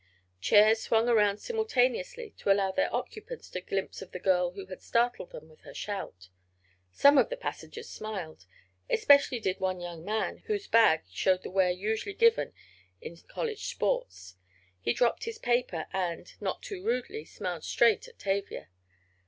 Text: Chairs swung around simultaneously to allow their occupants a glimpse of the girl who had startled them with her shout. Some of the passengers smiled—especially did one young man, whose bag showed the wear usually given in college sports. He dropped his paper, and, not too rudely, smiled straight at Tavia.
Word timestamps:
Chairs 0.39 0.81
swung 0.81 1.07
around 1.07 1.37
simultaneously 1.37 2.31
to 2.39 2.51
allow 2.51 2.71
their 2.71 2.91
occupants 2.91 3.55
a 3.55 3.61
glimpse 3.61 4.01
of 4.01 4.11
the 4.11 4.19
girl 4.19 4.49
who 4.53 4.65
had 4.65 4.81
startled 4.81 5.29
them 5.29 5.47
with 5.47 5.61
her 5.61 5.75
shout. 5.75 6.29
Some 6.91 7.19
of 7.19 7.29
the 7.29 7.37
passengers 7.37 7.87
smiled—especially 7.87 9.39
did 9.39 9.59
one 9.59 9.79
young 9.79 10.03
man, 10.03 10.37
whose 10.47 10.65
bag 10.67 11.03
showed 11.11 11.43
the 11.43 11.51
wear 11.51 11.69
usually 11.69 12.15
given 12.15 12.51
in 12.99 13.15
college 13.27 13.65
sports. 13.65 14.37
He 14.79 14.91
dropped 14.91 15.25
his 15.25 15.37
paper, 15.37 15.85
and, 15.93 16.33
not 16.41 16.63
too 16.63 16.83
rudely, 16.83 17.23
smiled 17.23 17.63
straight 17.63 18.07
at 18.07 18.17
Tavia. 18.17 18.69